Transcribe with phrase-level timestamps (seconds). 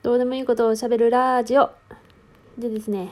[0.00, 1.70] どうでもいいことを喋るラジオ。
[2.56, 3.10] でですね、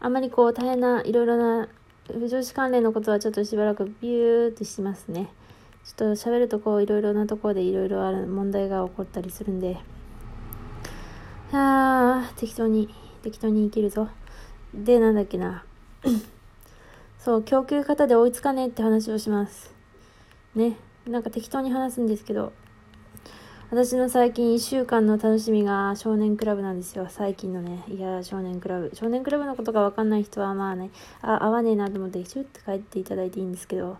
[0.00, 1.68] あまりこう大変ないろいろな
[2.08, 5.30] 不女子関連のことはちょっとしばらくビューってしますね。
[5.84, 9.78] ちょっと喋るとこういろいろなところでいろいろある問題が起こったりするんで、
[11.52, 14.10] あー、適当に、適当に生きるぞ。
[14.74, 15.64] で、なんだっけな。
[17.18, 19.74] そう、供給方で追いつかねえって話をします。
[20.54, 20.76] ね。
[21.06, 22.52] なんか適当に話すんですけど、
[23.72, 27.06] 私の最近1週間の楽しみが少年クラブなんですよ。
[27.08, 27.82] 最近のね。
[27.88, 28.90] いや少年クラブ。
[28.92, 30.90] 少年クラブのことがわかんない人はまあね、
[31.22, 33.96] あ、合わねえなと思って、シュッて帰っていただいていいんですけど、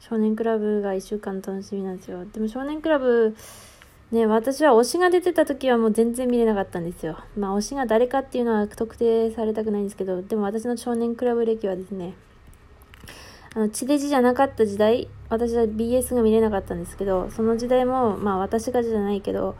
[0.00, 2.24] 少年クラブが1週間の楽しみなんですよ。
[2.24, 3.36] でも少年クラブ、
[4.10, 7.16] ね、私は推しが出てた時はもう全然見れなかったんですよ。
[7.38, 12.14] まあ推しが誰かっていうのは特定されたくないんですけど、でも私の少年クラブ歴はですね、
[13.56, 19.56] あの、地デジじゃなかった時代、私は BS が見れなかったんですけど、その時代も、まあ私がじゃないけど、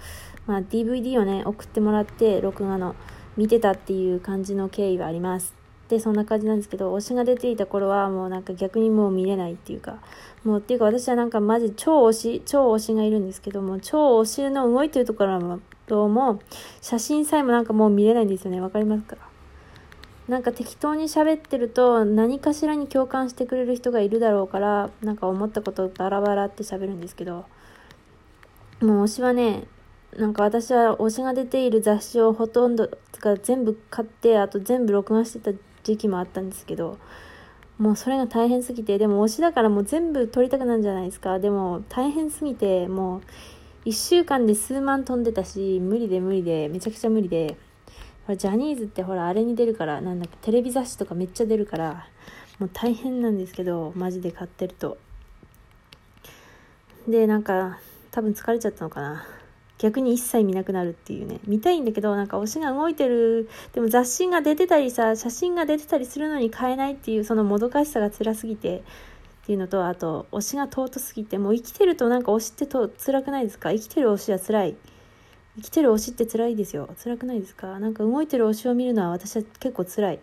[0.47, 2.95] まあ DVD をね、送ってもらって、録画の、
[3.39, 5.55] 見てたっていう感じの経緯はあります。
[5.89, 9.97] で、そんな感じなんですけど、推しが出ていた頃はもうなんか逆にもう見れないっていうか、
[10.45, 16.41] もうっていうか私はなんかマジ超推し、超推しがいるんですけども、超推しの動いてるところはどうも、
[16.83, 18.61] 写真さえもなんかもう見れないんですよね。
[18.61, 19.17] わかりますか？
[20.29, 27.45] なんか適当に喋ってると何かしらに共感してくれる人がいるだろうからなんか思ったことをバラバラって喋るんですけど
[28.81, 29.65] もう推しはね
[30.17, 36.99] なんか私は推しが出ている雑誌をほとんどつか全部買ってあと全部録画してた時期もあったんですけど
[37.79, 41.39] もうそれが大変すぎてでも推しだからもう全部撮りたくなるんじゃないですか。
[41.39, 43.19] でも大変すぎても
[43.85, 47.57] う1週間で数万飛んでたし無理で無理でめちゃくちゃ無理で
[48.27, 52.09] ほらジャニーズってほらあれに出るからなんだっけテレビ雑誌とかめっちゃ出るから
[52.59, 54.99] もう大変なんですけどマジで買ってると。
[57.07, 57.79] でなんか
[58.11, 59.27] 多分疲れちゃったのかな。
[59.79, 61.39] 逆に一切見なくなるっていうね。
[61.47, 68.83] 見たいんだけどなんか推しが動いてるでも雑誌が出てたりさ写真が出てたりするのに買えないっていうそのもどかしさが辛すぎてっ
[69.45, 73.71] ていうのとあと推しが尊すぎてもう生きてるとなんか推しってと辛くないですか？
[73.71, 74.77] 生きてる推しは辛い。
[75.57, 76.89] 生きてる推しって辛いですよ。
[77.03, 77.79] 辛くないですか？
[77.79, 80.21] なんか動いてる推しを見るのは私は結構辛い。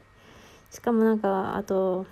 [0.71, 2.05] しかもなんか、あと、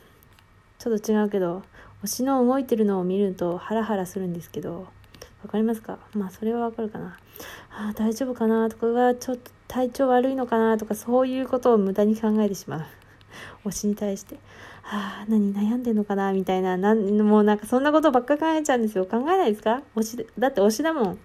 [0.79, 1.63] ちょっと違うけど、
[2.03, 4.87] 推しの動いてるのを見るとハラハラするんですけど、
[5.43, 5.99] わかりますか？
[6.13, 7.19] まあそれはわかるかな。
[7.69, 12.85] あ、大丈夫かなとか、はちょっと体調悪いのかなとか、そういうことを無駄に考えてしまう。
[13.65, 14.39] 推しに対して。
[14.83, 19.05] ああ、何悩んでんのかなみたいな、なん、もうなんかそんなことばっか考えちゃうんですよ。
[19.05, 19.83] 考えないですか？
[19.95, 21.19] 推し、だって推しだもん。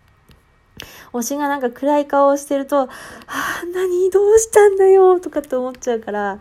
[1.12, 2.88] 推しがなんか暗い顔をしてると、ああ、
[3.72, 4.10] 何？
[4.10, 5.18] どうしたんだよ？
[5.20, 6.40] とかって思っちゃうから、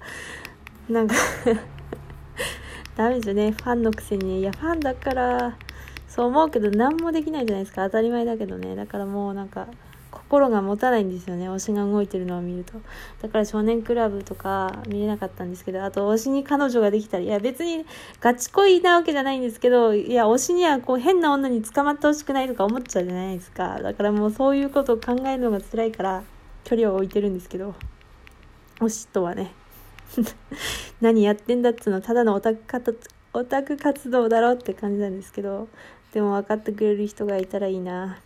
[0.90, 1.16] なんか
[2.96, 3.52] ダメですよね。
[3.52, 4.40] ファンのくせにね。
[4.40, 5.58] いや、ファンだから、
[6.08, 7.84] そう思うけど何もできないじゃないですか。
[7.86, 8.76] 当たり前だけどね。
[8.76, 9.68] だからもうなんか、
[10.36, 11.50] 心が持たないんですよね。
[11.50, 12.74] 推しが動いてるのを見ると。
[13.22, 17.26] だから少年クラブとか見れなかったんですけどあと推しに彼女ができたり。
[17.26, 17.86] いや別に
[18.20, 23.80] ガチ恋なわけじゃないんですけどいや推しにはこう変な女に捕まってほしくないとか思っちゃうじゃないですか。
[23.82, 26.24] だからもうそういうことを考えるのが辛いから
[26.66, 27.74] 距離を置いてるんですけど
[28.82, 29.54] 推しとはね。
[31.00, 33.00] 何やってんだっつうのただのオタク
[33.34, 35.70] オタク活動だろって感じなんですけど
[36.14, 38.20] でも分かってくれる人がいたらいいな。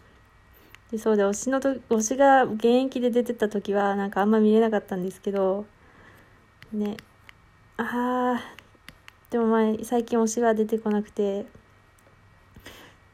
[0.92, 5.66] でそうで推しのと推しが現役で出てた時はなんかあんま見れなかったんですけど
[6.74, 6.98] ね。
[7.78, 11.46] あーでも前最近推しが出てこなくて。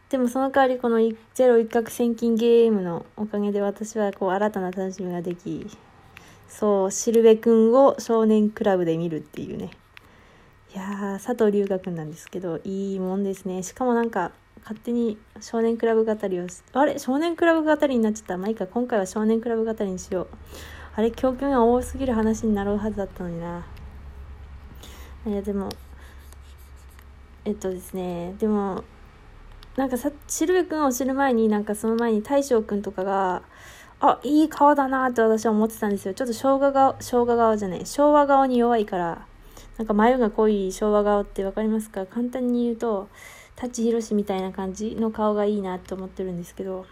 [0.08, 1.00] でもその代わりこの
[1.34, 5.68] ゼロ一攫千金ゲームのおかげで私はこう新たな楽しみができ
[6.48, 9.72] そうしるべくんを少年クラブで見るっていうね。
[10.74, 13.64] いやー佐藤龍河くんなんですけどいいもんですね。
[13.64, 16.98] しかもなんか勝手に少年クラブ語りをあれ？
[16.98, 18.38] 少年クラブ語りになっちゃった。
[18.38, 18.66] まあいいか。
[18.68, 20.28] 今回は少年クラブ語りにしよう。
[20.96, 21.12] あれ？
[21.12, 23.66] 教訓が多すぎる話になるはずだったのにな。
[25.28, 25.70] いやでも
[27.46, 28.34] えっとですね。
[28.40, 28.84] でも
[29.76, 33.44] なんかさしるべくんを知る前になんかその前に大将くんとかが
[34.00, 36.14] あいい顔だなって私は思ってたんですよ。
[36.14, 37.86] ちょっと生姜顔生姜顔じゃない。
[37.86, 39.28] 昭和顔に弱いから
[39.78, 42.06] なんか眉が濃い昭和顔って分かりますか？
[42.06, 43.10] 簡単に言うと
[43.56, 46.86] 舘ひろしみたいな感じの顔がいいなって思ってるんですけど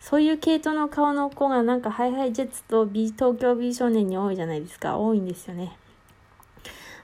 [0.00, 4.96] そういう系統の顔の子がなんかハイハイジェッツと B 東京 B 少年に多いじゃないですか。
[4.96, 5.76] 多いんですよね。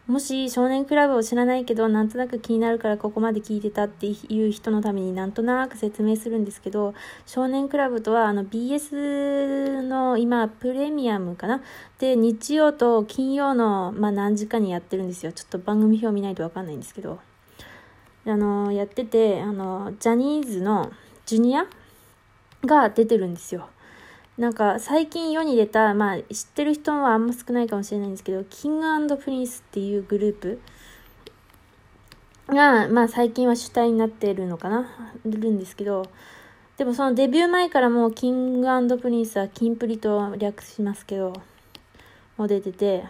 [0.07, 6.95] もし少年クラブを知らないけどなんとなく気になるからここまで聞いてたっていう人のためになんとなく説明するんですけど
[7.27, 11.61] 少年クラブとはあの BS の今プレミアムかな？
[11.99, 15.33] で日曜と金曜の、まあ、何時かにやってるんですよ。
[15.33, 17.19] ちょっと番組表見ないとわかんないんですけど。
[18.27, 20.91] あのやっててあのジャニーズの
[21.25, 21.67] ジュニア
[22.65, 23.69] が出てるんですよ。
[24.37, 30.61] なんか最近世に出た、まあ知ってる人はあんま少ないかもしれないんですけど、キングプリンスっていうグループ
[32.49, 34.89] が、まあ最近は主体になってるのかな、
[35.25, 36.05] いるんですけど、
[36.77, 41.33] でもそのデビュー前からもうキングプリンスはキンプリと略しますけど、
[42.37, 43.05] もう出てて、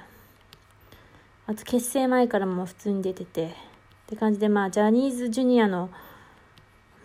[1.49, 3.53] あと結成前からも普通に出てて、
[4.07, 5.91] って感じでまあジャニーズジュニアの、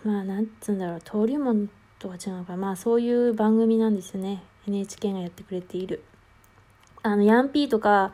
[0.03, 1.68] まあなんつうんだろう、登竜門
[1.98, 4.44] とは違うのかまあそういう番組なんですよね。
[4.68, 6.03] NHK がやってくれている。
[7.01, 8.12] あの、ヤンピーとか、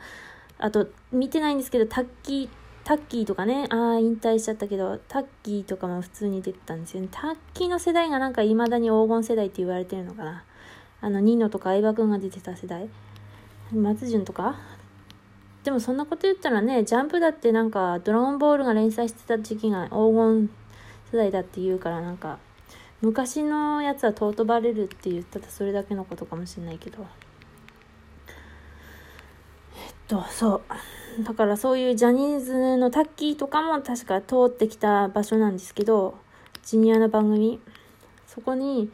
[0.56, 2.48] あと、見てないんですけど、タッキー、
[2.84, 7.08] タッキーとかね、ああ、引退しちゃったけど、タッキーとかも普通に出てたんですよね。
[7.10, 10.44] タッキーの世代がなんか未だに黄金世代って言われてるのかな。
[11.02, 12.88] あの、ニノとか相葉くんが出てた世代。
[13.72, 14.58] 松潤とか
[15.64, 20.50] でもそんなこと言ったらね、ジャンプだってなんか、ドラゴンボールが連載してた時期が黄金
[21.12, 22.38] 世代だって言うからなんか、
[23.00, 27.06] 昔のやつは尊ばれるって言ったらそれだけのことかもしれないけど。
[29.76, 30.62] えっと、そ
[31.18, 31.24] う。
[31.24, 36.16] だからそういうジャニーズのタッキーとかも確か通ってきた場所なんですけど、
[36.64, 37.60] ジュニアの番組。
[38.26, 38.90] そこに、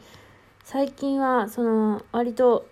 [0.63, 2.67] 最近は、その、割と、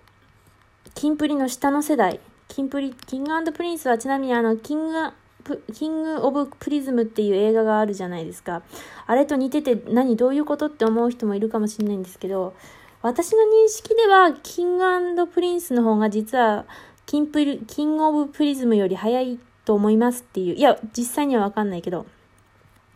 [0.96, 2.20] キンプリの下の世代、
[2.54, 5.12] キンプリ、キングプリンスはちなみにあの、キング、
[5.74, 8.62] キング・オブ・プリズムっていう映画があるじゃないですか。
[9.08, 12.54] あれと似てて何どういうことって思う人もいるかもしれないんですけど、
[13.02, 16.66] 私の認識では、キングプリンスの方が実は、
[17.08, 20.56] キンプリ、キング・オブ・プリズムより早いと思いますっていう。
[20.56, 22.02] いや、実際にはわかんないけど。
[22.02, 22.06] っ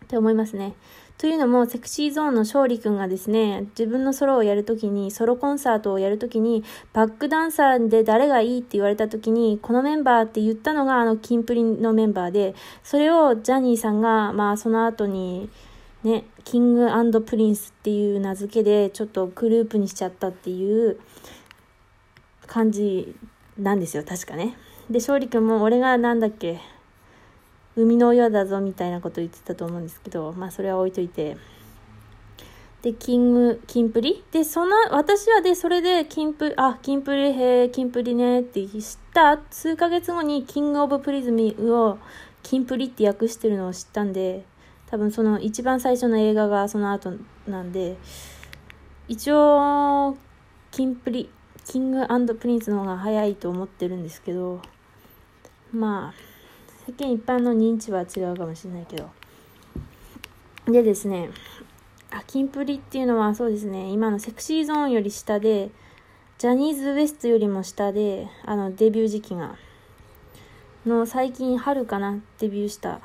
[0.08, 0.76] て思いますね。
[1.18, 12.54] というのも、セクシーゾーンの勝利くんがですね、自分のソロをやるときに、ソロコンサートをやるときに、バックダンサーで誰がいいって言われたときに、このメンバーって言ったのが、あの、キンプリのメンバーで、
[12.84, 15.50] それをジャニーさんが、まあ、その後に、
[16.04, 21.00] ね、キングプリンスっていう名付けで、ちょっとグループにしちゃったっていう
[22.46, 23.16] 感じ
[23.58, 24.56] なんですよ、確かね。
[24.88, 26.62] で、勝利くんも、俺がなんだっけ、
[27.78, 31.38] 生みの親だぞみたいなこと言ってたと思うんですけど、まあそれは置いといて。
[32.82, 38.82] で、キング、キンプリで、その、私はで、それで、キンプ、あ、キンプリ、へえ、キンプリねって知っ
[39.14, 41.98] た数ヶ月後に、キングオブプリズムを、
[42.44, 44.44] キンプリって訳してるのを知ったんで、
[44.88, 47.14] 多分その一番最初の映画がその後
[47.48, 47.98] なんで、
[49.08, 50.18] 一応、
[50.72, 51.30] キンプリ、
[51.66, 54.62] キングプリンスの方が早いと思ってるんですけど、
[55.74, 56.37] まあ、
[56.88, 59.10] 世間一般の認知は違うかもしれないけど。
[60.72, 61.30] でですね、
[62.12, 65.70] あ、キンプリっていうのはそうですね、今のセクシーゾーンより下で、
[66.38, 69.58] ジャニーズ WEST よりも下で、あの、デビュー時期が。
[70.86, 73.02] の、最近春かな、デビューした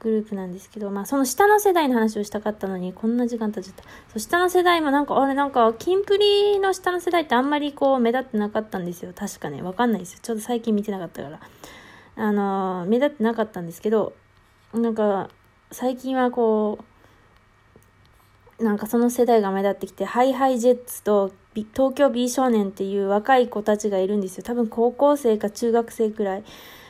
[0.00, 3.82] グループなんですけど、まあ、その下の世代の話をしたかったのに、こんな時間経っちゃった。
[3.82, 9.12] そう、下の世代もなんか、あれなんか、キンプリの下の世代ってあんまりこう、目立ってなかったんですよ。
[9.14, 9.60] 確かね。
[9.60, 10.20] わかんないですよ。
[10.22, 11.40] ちょっと最近見てなかったから。
[12.18, 14.12] あの、目立ってなかったんですけど、
[14.74, 15.30] なんか、
[15.70, 16.78] 最近はこ
[18.60, 24.42] う、なんかその世代が目立ってきて、ハイハイジェッツと東京 B 少年っていう若い子たちがいるんですよ。
[24.42, 26.44] 多分高校生か中学生くらい。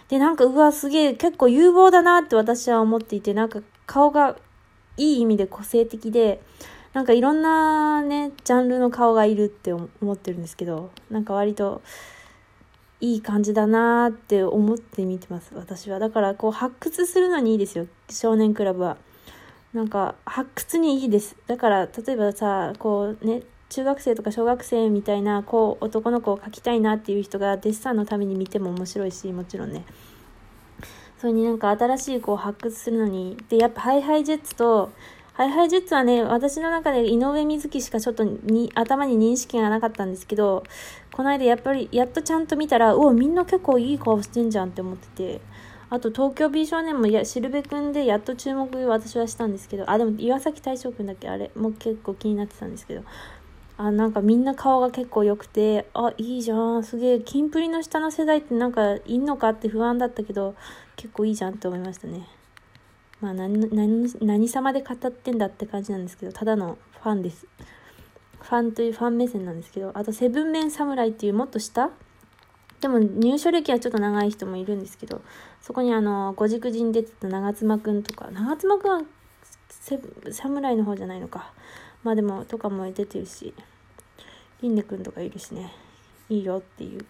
[0.08, 4.36] で、なんか、うわ、すげえ、結構有望だなって私は思っていて、なんか顔が
[4.96, 6.40] いい意味で個性的で、
[6.94, 11.82] なんかいろんなね、ジャンルの顔がいるって思ってるんですけど、なんか割と、
[13.00, 15.98] いい感じだなって思って見てます私は。
[15.98, 18.96] だからこう発掘するのにいいですよ少年クラブは。
[19.72, 21.36] なんか発掘にいいです。
[21.46, 29.84] だから例えばさこうね中学生とか小学生みたいなこう男の子を描きたいなっていう人がデッサンのために見ても面白いしもちろんね。
[31.18, 33.36] それになんか新しいこう発掘するのに。
[33.48, 34.90] でやっぱハイハイジェッツと
[35.38, 40.64] ハイハイジェッツはね、私の中で井上瑞希しかちょっとに頭に認識がなかったんですけど、
[41.18, 45.40] この間やっぱり、やっとちゃんと見たら、うわ、みんな結構いい顔してんじゃんって思ってて、
[45.90, 51.28] あと東京美少年もや、しるべくんでやっと注目私はしたんですけど、あ、でも岩崎大将くんだっけ？
[51.28, 53.02] あれも結構気になってたんですけど、
[53.78, 60.54] あ、なんかみんな顔が結構良くて、あ、いいじゃん、すげえ、キンプリの下の世代ってなんかいんのかって不安だったけど、
[60.94, 62.28] 結構いいじゃんって思いましたね。
[63.20, 67.44] まあ何何何様で語ってんだって感じなんですけどただのファンです。
[68.40, 71.90] ファンというファン目線なんですけどあとセブンメン侍っていうもっと下？
[72.80, 75.20] でも入所歴はちょっと長い人もいるんですけど
[75.60, 79.02] そこにあの五軸寺に出てた長妻くんとか長妻くんは
[80.30, 81.52] 侍の方じゃないのか。
[82.04, 83.52] まあでもとかも出てるし
[84.62, 85.72] リンネくんとかいるしね。
[86.28, 87.00] いいよっていう。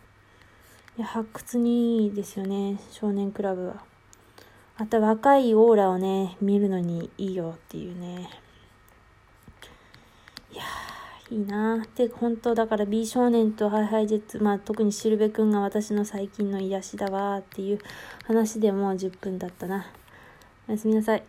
[0.96, 3.82] いや発掘にいいですよね少年クラブは。
[4.78, 8.30] また若いオーラをね、見るのにいいよっていうね。
[10.52, 10.87] いやー。
[11.30, 17.78] いいなて、本当だから B 少年とハイハイジェッツ、まあ特にしるべくんが私の最近の癒しだわっていう
[18.26, 19.86] 話でもう10分だったな。
[20.68, 21.22] おやすみなさい。